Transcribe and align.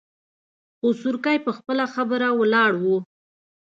خو 0.77 0.87
سورکی 1.01 1.37
په 1.45 1.51
خپله 1.57 1.85
خبره 1.93 2.27
ولاړ 2.39 2.71
و. 2.83 2.85